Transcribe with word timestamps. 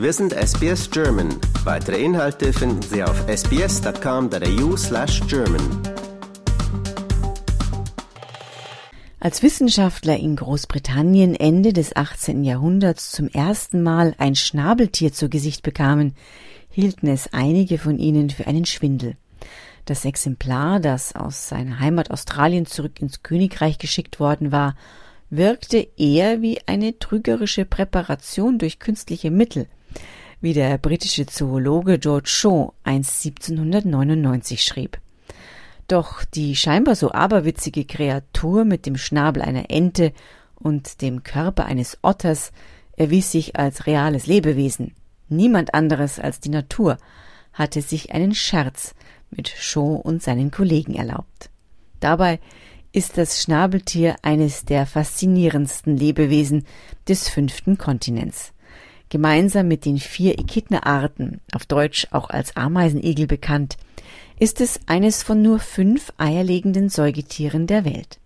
Wir 0.00 0.14
sind 0.14 0.32
SBS 0.32 0.90
German. 0.90 1.28
Weitere 1.62 2.02
Inhalte 2.02 2.54
finden 2.54 2.80
Sie 2.80 3.04
auf 3.04 3.22
sbs.com.au 3.28 4.74
slash 4.74 5.20
German. 5.28 5.60
Als 9.18 9.42
Wissenschaftler 9.42 10.16
in 10.16 10.36
Großbritannien 10.36 11.34
Ende 11.34 11.74
des 11.74 11.94
18. 11.94 12.44
Jahrhunderts 12.44 13.10
zum 13.10 13.28
ersten 13.28 13.82
Mal 13.82 14.14
ein 14.16 14.36
Schnabeltier 14.36 15.12
zu 15.12 15.28
Gesicht 15.28 15.62
bekamen, 15.62 16.14
hielten 16.70 17.06
es 17.06 17.34
einige 17.34 17.76
von 17.76 17.98
ihnen 17.98 18.30
für 18.30 18.46
einen 18.46 18.64
Schwindel. 18.64 19.18
Das 19.84 20.06
Exemplar, 20.06 20.80
das 20.80 21.14
aus 21.14 21.50
seiner 21.50 21.78
Heimat 21.78 22.10
Australien 22.10 22.64
zurück 22.64 23.02
ins 23.02 23.22
Königreich 23.22 23.76
geschickt 23.76 24.18
worden 24.18 24.50
war, 24.50 24.76
wirkte 25.28 25.86
eher 25.98 26.40
wie 26.40 26.58
eine 26.66 26.98
trügerische 26.98 27.66
Präparation 27.66 28.58
durch 28.58 28.78
künstliche 28.78 29.30
Mittel, 29.30 29.68
wie 30.40 30.52
der 30.54 30.78
britische 30.78 31.26
Zoologe 31.26 31.98
George 31.98 32.28
Shaw 32.28 32.72
einst 32.82 33.24
1799 33.24 34.62
schrieb. 34.62 34.98
Doch 35.88 36.24
die 36.24 36.56
scheinbar 36.56 36.94
so 36.94 37.10
aberwitzige 37.10 37.84
Kreatur 37.84 38.64
mit 38.64 38.86
dem 38.86 38.96
Schnabel 38.96 39.42
einer 39.42 39.70
Ente 39.70 40.12
und 40.54 41.02
dem 41.02 41.22
Körper 41.22 41.64
eines 41.64 41.98
Otters 42.02 42.52
erwies 42.96 43.32
sich 43.32 43.56
als 43.56 43.86
reales 43.86 44.26
Lebewesen. 44.26 44.94
Niemand 45.28 45.74
anderes 45.74 46.18
als 46.18 46.40
die 46.40 46.48
Natur 46.48 46.98
hatte 47.52 47.82
sich 47.82 48.12
einen 48.12 48.34
Scherz 48.34 48.94
mit 49.30 49.48
Shaw 49.48 50.00
und 50.02 50.22
seinen 50.22 50.50
Kollegen 50.50 50.94
erlaubt. 50.94 51.50
Dabei 52.00 52.40
ist 52.92 53.18
das 53.18 53.42
Schnabeltier 53.42 54.16
eines 54.22 54.64
der 54.64 54.86
faszinierendsten 54.86 55.96
Lebewesen 55.96 56.66
des 57.08 57.28
fünften 57.28 57.78
Kontinents. 57.78 58.52
Gemeinsam 59.10 59.66
mit 59.66 59.84
den 59.84 59.98
vier 59.98 60.38
Echidna-Arten, 60.38 61.40
auf 61.52 61.66
Deutsch 61.66 62.06
auch 62.12 62.30
als 62.30 62.56
Ameisenigel 62.56 63.26
bekannt, 63.26 63.76
ist 64.38 64.60
es 64.60 64.78
eines 64.86 65.24
von 65.24 65.42
nur 65.42 65.58
fünf 65.58 66.12
eierlegenden 66.16 66.88
Säugetieren 66.88 67.66
der 67.66 67.84
Welt. 67.84 68.20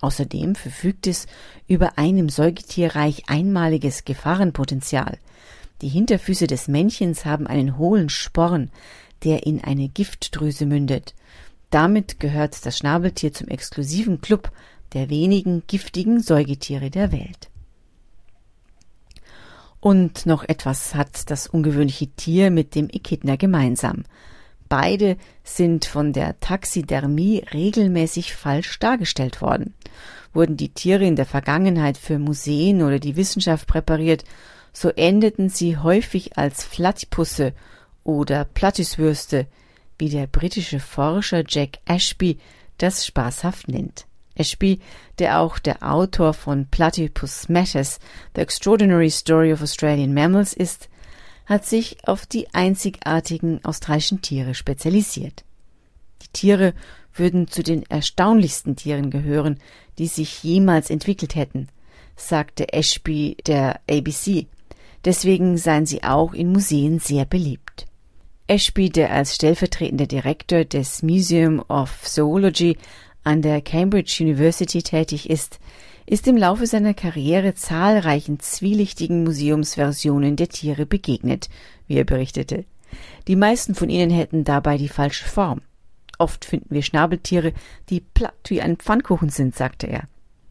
Außerdem 0.00 0.54
verfügt 0.54 1.06
es 1.06 1.26
über 1.68 1.98
ein 1.98 2.16
im 2.16 2.30
Säugetierreich 2.30 3.24
einmaliges 3.28 4.06
Gefahrenpotenzial. 4.06 5.18
Die 5.82 5.88
Hinterfüße 5.88 6.46
des 6.46 6.68
Männchens 6.68 7.26
haben 7.26 7.46
einen 7.46 7.76
hohlen 7.76 8.08
Sporn, 8.08 8.70
der 9.24 9.46
in 9.46 9.62
eine 9.62 9.88
Giftdrüse 9.88 10.64
mündet. 10.64 11.14
Damit 11.68 12.18
gehört 12.18 12.64
das 12.64 12.78
Schnabeltier 12.78 13.34
zum 13.34 13.48
exklusiven 13.48 14.22
Club 14.22 14.50
der 14.94 15.10
wenigen 15.10 15.64
giftigen 15.66 16.20
Säugetiere 16.20 16.88
der 16.88 17.12
Welt. 17.12 17.49
Und 19.80 20.26
noch 20.26 20.44
etwas 20.46 20.94
hat 20.94 21.30
das 21.30 21.46
ungewöhnliche 21.46 22.08
Tier 22.08 22.50
mit 22.50 22.74
dem 22.74 22.88
Echidna 22.90 23.36
gemeinsam. 23.36 24.04
Beide 24.68 25.16
sind 25.42 25.86
von 25.86 26.12
der 26.12 26.38
Taxidermie 26.38 27.42
regelmäßig 27.52 28.34
falsch 28.34 28.78
dargestellt 28.78 29.42
worden. 29.42 29.74
Wurden 30.32 30.56
die 30.56 30.68
Tiere 30.68 31.04
in 31.04 31.16
der 31.16 31.26
Vergangenheit 31.26 31.98
für 31.98 32.18
Museen 32.18 32.82
oder 32.82 33.00
die 33.00 33.16
Wissenschaft 33.16 33.66
präpariert, 33.66 34.24
so 34.72 34.90
endeten 34.90 35.48
sie 35.48 35.76
häufig 35.76 36.38
als 36.38 36.62
Flattipusse 36.62 37.52
oder 38.04 38.44
Plattiswürste, 38.44 39.46
wie 39.98 40.08
der 40.08 40.26
britische 40.26 40.78
Forscher 40.78 41.42
Jack 41.46 41.78
Ashby 41.84 42.38
das 42.78 43.04
spaßhaft 43.04 43.68
nennt. 43.68 44.06
Ashby, 44.40 44.80
der 45.18 45.40
auch 45.40 45.58
der 45.58 45.82
Autor 45.82 46.32
von 46.32 46.66
Platypus 46.66 47.50
Matters, 47.50 48.00
The 48.34 48.40
Extraordinary 48.40 49.10
Story 49.10 49.52
of 49.52 49.60
Australian 49.60 50.14
Mammals 50.14 50.54
ist, 50.54 50.88
hat 51.44 51.66
sich 51.66 51.98
auf 52.08 52.24
die 52.24 52.52
einzigartigen 52.54 53.62
australischen 53.64 54.22
Tiere 54.22 54.54
spezialisiert. 54.54 55.44
Die 56.22 56.28
Tiere 56.32 56.72
würden 57.12 57.48
zu 57.48 57.62
den 57.62 57.82
erstaunlichsten 57.90 58.76
Tieren 58.76 59.10
gehören, 59.10 59.58
die 59.98 60.06
sich 60.06 60.42
jemals 60.42 60.88
entwickelt 60.88 61.34
hätten, 61.34 61.68
sagte 62.16 62.72
Ashby 62.72 63.36
der 63.46 63.80
ABC. 63.90 64.46
Deswegen 65.04 65.58
seien 65.58 65.84
sie 65.84 66.02
auch 66.02 66.32
in 66.32 66.52
Museen 66.52 66.98
sehr 66.98 67.26
beliebt. 67.26 67.86
Ashby, 68.46 68.90
der 68.90 69.12
als 69.12 69.36
stellvertretender 69.36 70.06
Direktor 70.06 70.64
des 70.64 71.02
Museum 71.02 71.60
of 71.68 72.06
Zoology 72.06 72.76
an 73.24 73.42
der 73.42 73.60
Cambridge 73.60 74.18
University 74.20 74.82
tätig 74.82 75.28
ist, 75.28 75.58
ist 76.06 76.26
im 76.26 76.36
Laufe 76.36 76.66
seiner 76.66 76.94
Karriere 76.94 77.54
zahlreichen 77.54 78.40
zwielichtigen 78.40 79.22
Museumsversionen 79.24 80.36
der 80.36 80.48
Tiere 80.48 80.86
begegnet, 80.86 81.48
wie 81.86 81.96
er 81.96 82.04
berichtete. 82.04 82.64
Die 83.28 83.36
meisten 83.36 83.74
von 83.74 83.90
ihnen 83.90 84.10
hätten 84.10 84.44
dabei 84.44 84.76
die 84.76 84.88
falsche 84.88 85.28
Form. 85.28 85.60
Oft 86.18 86.44
finden 86.44 86.74
wir 86.74 86.82
Schnabeltiere, 86.82 87.52
die 87.88 88.00
platt 88.00 88.34
wie 88.48 88.60
ein 88.60 88.76
Pfannkuchen 88.76 89.30
sind, 89.30 89.54
sagte 89.54 89.86
er. 89.86 90.02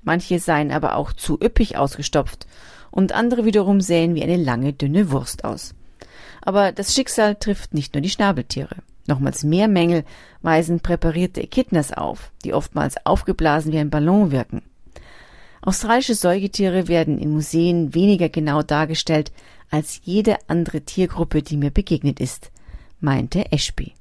Manche 0.02 0.40
seien 0.40 0.72
aber 0.72 0.96
auch 0.96 1.14
zu 1.14 1.38
üppig 1.40 1.78
ausgestopft 1.78 2.48
und 2.92 3.12
andere 3.12 3.46
wiederum 3.46 3.82
sähen 3.82 4.16
wie 4.16 4.24
eine 4.24 4.38
lange, 4.38 4.74
dünne 4.74 5.12
Wurst 5.12 5.44
aus. 5.44 5.76
Aber 6.42 6.72
das 6.72 6.96
Schicksal 6.96 7.36
trifft 7.36 7.74
nicht 7.74 7.94
nur 7.94 8.02
die 8.02 8.10
Schnabeltiere. 8.10 8.78
Nochmals 9.10 9.44
mehr 9.44 9.68
Mängel 9.68 10.06
weisen 10.44 10.82
präparierte 10.82 11.42
Echidnas 11.42 11.92
auf, 11.92 12.32
die 12.46 12.54
oftmals 12.54 13.04
aufgeblasen 13.08 13.74
wie 13.74 13.80
ein 13.80 13.90
Ballon 13.90 14.32
wirken. 14.32 14.62
Australische 15.64 16.14
Säugetiere 16.14 16.88
werden 16.88 17.18
in 17.18 17.32
Museen 17.32 17.96
weniger 17.96 18.30
genau 18.30 18.62
dargestellt 18.62 19.32
als 19.72 20.00
jede 20.04 20.38
andere 20.48 20.82
Tiergruppe, 20.82 21.42
die 21.42 21.58
mir 21.58 21.72
begegnet 21.72 22.20
ist, 22.20 22.52
meinte 23.00 23.52
Ashby. 23.52 23.94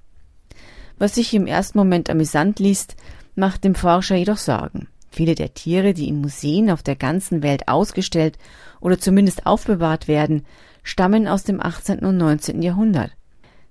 Was 0.99 1.15
sich 1.15 1.33
im 1.33 1.47
ersten 1.47 1.79
Moment 1.79 2.11
amüsant 2.11 2.59
liest, 2.59 2.95
macht 3.35 3.65
dem 3.65 3.75
Forscher 3.75 4.17
jedoch 4.17 4.37
Sorgen. 4.37 4.89
Viele 5.11 5.35
der 5.35 5.55
Tiere, 5.55 5.95
die 5.95 6.09
in 6.09 6.21
Museen 6.21 6.71
auf 6.71 6.83
der 6.83 6.97
ganzen 6.97 7.43
Welt 7.43 7.67
ausgestellt 7.67 8.37
oder 8.81 8.99
zumindest 8.99 9.47
aufbewahrt 9.47 10.07
werden, 10.07 10.45
stammen 10.83 11.27
aus 11.27 11.45
dem 11.45 11.63
18. 11.63 12.01
und 12.01 12.19
19. 12.19 12.61
Jahrhundert. 12.61 13.18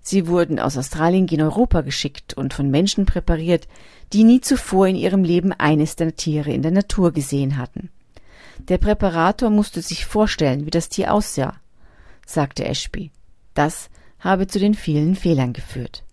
Sie 0.09 0.27
wurden 0.27 0.57
aus 0.57 0.77
Australien 0.77 1.25
gen 1.25 1.41
Europa 1.41 1.81
geschickt 1.81 2.33
und 2.33 2.53
von 2.53 2.71
Menschen 2.71 3.05
präpariert, 3.05 3.67
die 4.13 4.23
nie 4.23 4.39
zuvor 4.39 4.87
in 4.87 4.95
ihrem 4.95 5.25
Leben 5.25 5.51
eines 5.51 5.97
der 5.97 6.15
Tiere 6.15 6.49
in 6.49 6.61
der 6.61 6.71
Natur 6.71 7.11
gesehen 7.11 7.57
hatten. 7.57 7.89
Der 8.69 8.77
Präparator 8.77 9.49
musste 9.49 9.81
sich 9.81 10.05
vorstellen, 10.05 10.65
wie 10.65 10.69
das 10.69 10.87
Tier 10.87 11.13
aussah, 11.13 11.55
sagte 12.25 12.63
Ashby. 12.63 13.11
Das 13.53 13.89
habe 14.19 14.47
zu 14.47 14.59
den 14.59 14.75
vielen 14.75 15.13
Fehlern 15.13 15.51
geführt. 15.51 16.05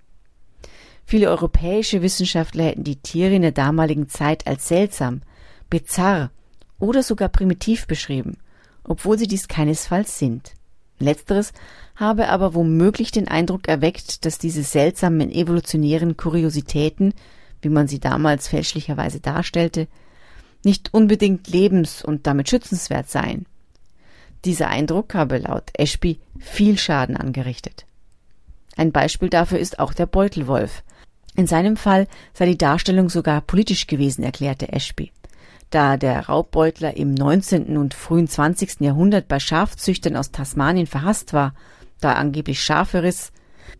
Viele 1.06 1.30
europäische 1.30 2.02
Wissenschaftler 2.02 2.64
hätten 2.64 2.82
die 2.82 2.96
Tiere 2.96 3.36
in 3.36 3.42
der 3.42 3.52
damaligen 3.52 4.08
Zeit 4.08 4.48
als 4.48 4.66
seltsam, 4.66 5.22
bizarr 5.70 6.32
oder 6.80 7.04
sogar 7.04 7.28
primitiv 7.28 7.86
beschrieben, 7.86 8.38
obwohl 8.82 9.18
sie 9.20 9.28
dies 9.28 9.46
keinesfalls 9.46 10.18
sind. 10.18 10.54
Letzteres 10.98 11.52
habe 11.96 12.28
aber 12.28 12.54
womöglich 12.54 13.10
den 13.10 13.28
Eindruck 13.28 13.68
erweckt, 13.68 14.24
dass 14.24 14.38
diese 14.38 14.62
seltsamen 14.62 15.30
evolutionären 15.30 16.16
Kuriositäten, 16.16 17.14
wie 17.62 17.68
man 17.68 17.88
sie 17.88 18.00
damals 18.00 18.48
fälschlicherweise 18.48 19.20
darstellte, 19.20 19.88
nicht 20.64 20.92
unbedingt 20.92 21.48
lebens- 21.48 22.04
und 22.04 22.26
damit 22.26 22.48
schützenswert 22.48 23.08
seien. 23.08 23.46
Dieser 24.44 24.68
Eindruck 24.68 25.14
habe 25.14 25.38
laut 25.38 25.70
Ashby 25.74 26.18
viel 26.38 26.78
Schaden 26.78 27.16
angerichtet. 27.16 27.86
Ein 28.76 28.92
Beispiel 28.92 29.28
dafür 29.28 29.58
ist 29.58 29.78
auch 29.78 29.94
der 29.94 30.06
Beutelwolf. 30.06 30.82
In 31.36 31.46
seinem 31.46 31.76
Fall 31.76 32.06
sei 32.32 32.46
die 32.46 32.58
Darstellung 32.58 33.08
sogar 33.08 33.40
politisch 33.40 33.86
gewesen, 33.86 34.22
erklärte 34.22 34.72
Ashby. 34.72 35.12
Da 35.74 35.96
der 35.96 36.26
Raubbeutler 36.26 36.96
im 36.96 37.14
19. 37.14 37.76
und 37.76 37.94
frühen 37.94 38.28
20. 38.28 38.78
Jahrhundert 38.78 39.26
bei 39.26 39.40
Schafzüchtern 39.40 40.14
aus 40.14 40.30
Tasmanien 40.30 40.86
verhasst 40.86 41.32
war, 41.32 41.52
da 42.00 42.12
angeblich 42.12 42.62
Schafe 42.62 43.02
riss, 43.02 43.32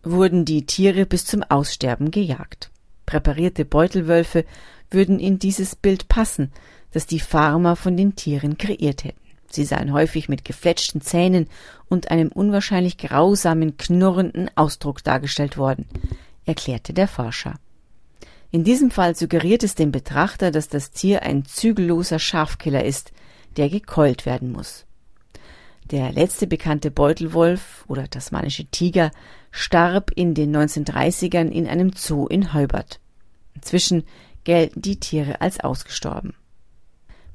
wurden 0.03 0.43
die 0.43 0.65
Tiere 0.65 1.05
bis 1.05 1.25
zum 1.25 1.41
Aussterben 1.43 2.11
gejagt. 2.11 2.69
Präparierte 3.05 3.63
Beutelwölfe 3.63 4.43
würden 4.91 5.21
in 5.21 5.39
dieses 5.39 5.77
Bild 5.77 6.09
passen, 6.09 6.51
das 6.91 7.07
die 7.07 7.21
Farmer 7.21 7.77
von 7.77 7.95
den 7.95 8.17
Tieren 8.17 8.57
kreiert 8.57 9.05
hätten. 9.05 9.21
Sie 9.49 9.63
seien 9.63 9.93
häufig 9.93 10.27
mit 10.27 10.43
gefletschten 10.43 10.99
Zähnen 10.99 11.47
und 11.87 12.11
einem 12.11 12.27
unwahrscheinlich 12.27 12.97
grausamen, 12.97 13.77
knurrenden 13.77 14.51
Ausdruck 14.55 15.01
dargestellt 15.01 15.55
worden, 15.55 15.85
erklärte 16.43 16.91
der 16.91 17.07
Forscher. 17.07 17.53
In 18.55 18.63
diesem 18.63 18.89
Fall 18.89 19.17
suggeriert 19.17 19.63
es 19.63 19.75
dem 19.75 19.91
Betrachter, 19.91 20.49
dass 20.49 20.69
das 20.69 20.91
Tier 20.91 21.23
ein 21.23 21.43
zügelloser 21.43 22.19
Schafkiller 22.19 22.85
ist, 22.85 23.11
der 23.57 23.67
gekeult 23.67 24.25
werden 24.25 24.53
muss. 24.53 24.85
Der 25.91 26.13
letzte 26.13 26.47
bekannte 26.47 26.89
Beutelwolf 26.89 27.83
oder 27.89 28.09
tasmanische 28.09 28.63
Tiger 28.63 29.11
starb 29.51 30.09
in 30.15 30.35
den 30.35 30.55
1930ern 30.55 31.49
in 31.49 31.67
einem 31.67 31.91
Zoo 31.97 32.27
in 32.27 32.53
Heubert. 32.53 33.01
Inzwischen 33.55 34.05
gelten 34.45 34.81
die 34.81 35.01
Tiere 35.01 35.41
als 35.41 35.59
ausgestorben. 35.59 36.33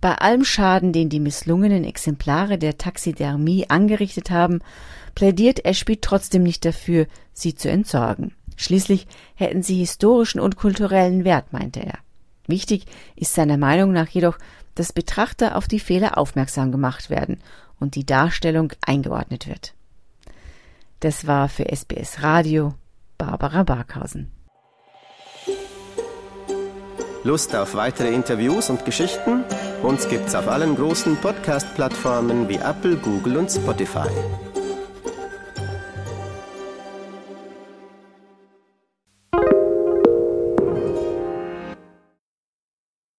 Bei 0.00 0.14
allem 0.14 0.46
Schaden, 0.46 0.94
den 0.94 1.10
die 1.10 1.20
misslungenen 1.20 1.84
Exemplare 1.84 2.56
der 2.56 2.78
Taxidermie 2.78 3.68
angerichtet 3.68 4.30
haben, 4.30 4.60
plädiert 5.14 5.66
Ashby 5.66 5.98
trotzdem 5.98 6.44
nicht 6.44 6.64
dafür, 6.64 7.08
sie 7.34 7.54
zu 7.54 7.68
entsorgen. 7.68 8.34
Schließlich 8.60 9.06
hätten 9.36 9.62
sie 9.62 9.76
historischen 9.76 10.38
und 10.38 10.56
kulturellen 10.56 11.24
Wert, 11.24 11.50
meinte 11.50 11.80
er. 11.80 11.98
Wichtig 12.46 12.84
ist 13.16 13.32
seiner 13.32 13.56
Meinung 13.56 13.90
nach 13.90 14.08
jedoch, 14.08 14.36
dass 14.74 14.92
Betrachter 14.92 15.56
auf 15.56 15.66
die 15.66 15.80
Fehler 15.80 16.18
aufmerksam 16.18 16.70
gemacht 16.70 17.08
werden 17.08 17.38
und 17.78 17.94
die 17.94 18.04
Darstellung 18.04 18.74
eingeordnet 18.82 19.48
wird. 19.48 19.72
Das 21.00 21.26
war 21.26 21.48
für 21.48 21.74
SBS 21.74 22.22
Radio 22.22 22.74
Barbara 23.16 23.62
Barkhausen. 23.62 24.30
Lust 27.24 27.56
auf 27.56 27.74
weitere 27.74 28.12
Interviews 28.12 28.68
und 28.68 28.84
Geschichten? 28.84 29.42
Uns 29.82 30.06
gibt's 30.06 30.34
auf 30.34 30.48
allen 30.48 30.76
großen 30.76 31.16
Podcast-Plattformen 31.16 32.46
wie 32.50 32.56
Apple, 32.56 32.96
Google 32.96 33.38
und 33.38 33.50
Spotify. 33.50 34.08